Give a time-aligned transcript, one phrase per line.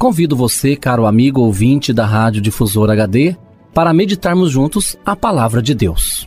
[0.00, 3.36] Convido você, caro amigo ouvinte da Rádio Difusor HD,
[3.74, 6.26] para meditarmos juntos a palavra de Deus.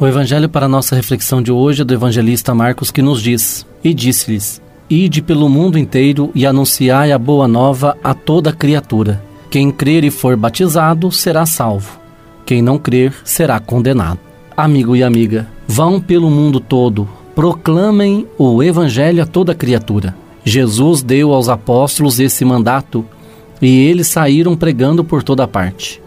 [0.00, 3.92] O evangelho para nossa reflexão de hoje é do evangelista Marcos que nos diz: E
[3.92, 9.22] disse-lhes: Ide pelo mundo inteiro e anunciai a boa nova a toda criatura.
[9.50, 12.00] Quem crer e for batizado será salvo.
[12.46, 14.18] Quem não crer será condenado.
[14.56, 20.14] Amigo e amiga, vão pelo mundo todo proclamem o Evangelho a toda criatura.
[20.44, 23.04] Jesus deu aos apóstolos esse mandato
[23.60, 26.02] e eles saíram pregando por toda parte.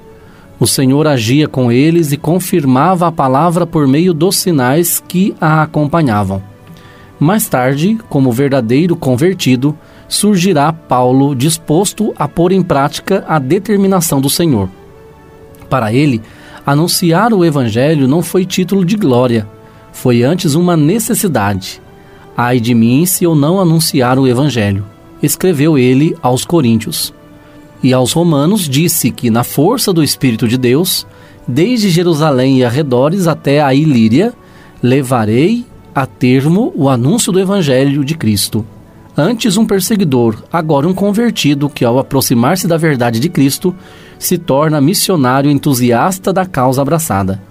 [0.59, 5.63] O Senhor agia com eles e confirmava a palavra por meio dos sinais que a
[5.63, 6.41] acompanhavam.
[7.19, 14.29] Mais tarde, como verdadeiro convertido, surgirá Paulo disposto a pôr em prática a determinação do
[14.29, 14.69] Senhor.
[15.69, 16.21] Para ele,
[16.65, 19.47] anunciar o Evangelho não foi título de glória,
[19.95, 21.81] foi antes uma necessidade.
[22.35, 24.83] Ai de mim se eu não anunciar o Evangelho,
[25.23, 27.13] escreveu ele aos Coríntios.
[27.81, 31.07] E aos Romanos disse que, na força do Espírito de Deus,
[31.47, 34.33] desde Jerusalém e arredores até a Ilíria,
[34.83, 38.65] levarei a termo o anúncio do Evangelho de Cristo.
[39.15, 43.73] Antes um perseguidor, agora um convertido que, ao aproximar-se da verdade de Cristo,
[44.19, 47.41] se torna missionário entusiasta da causa abraçada.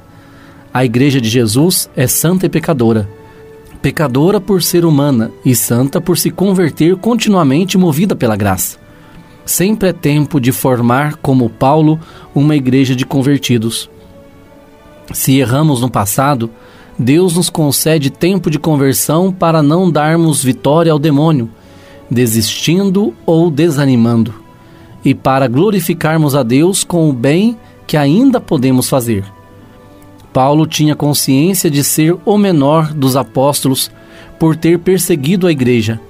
[0.75, 3.09] A Igreja de Jesus é santa e pecadora.
[3.81, 8.77] Pecadora por ser humana e santa por se converter continuamente movida pela graça.
[9.47, 12.01] Sempre é tempo de formar, como Paulo,
[12.35, 13.89] uma igreja de convertidos.
[15.13, 16.51] Se erramos no passado,
[16.99, 21.49] Deus nos concede tempo de conversão para não darmos vitória ao demônio,
[22.11, 24.35] desistindo ou desanimando,
[25.05, 27.57] e para glorificarmos a Deus com o bem
[27.87, 29.25] que ainda podemos fazer.
[30.35, 33.89] Paulo tinha consciência de ser o menor dos apóstolos
[34.37, 36.01] por ter perseguido a igreja,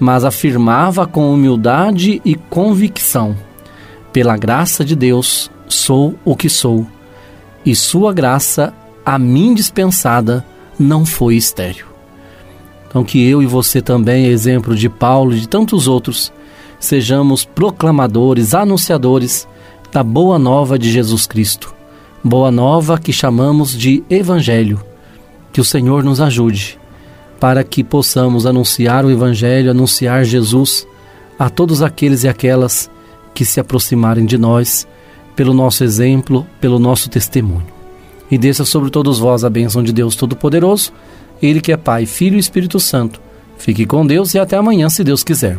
[0.00, 3.36] mas afirmava com humildade e convicção:
[4.14, 6.86] Pela graça de Deus, sou o que sou,
[7.66, 8.72] e Sua graça,
[9.04, 10.42] a mim dispensada,
[10.78, 11.84] não foi estéril.
[12.88, 16.32] Então, que eu e você também, exemplo de Paulo e de tantos outros,
[16.80, 19.46] sejamos proclamadores, anunciadores
[19.92, 21.75] da boa nova de Jesus Cristo
[22.26, 24.80] boa nova que chamamos de Evangelho.
[25.52, 26.78] Que o Senhor nos ajude
[27.38, 30.86] para que possamos anunciar o Evangelho, anunciar Jesus
[31.38, 32.90] a todos aqueles e aquelas
[33.34, 34.88] que se aproximarem de nós
[35.36, 37.66] pelo nosso exemplo, pelo nosso testemunho.
[38.30, 40.92] E desça sobre todos vós a bênção de Deus Todo-Poderoso,
[41.40, 43.20] Ele que é Pai, Filho e Espírito Santo.
[43.58, 45.58] Fique com Deus e até amanhã, se Deus quiser.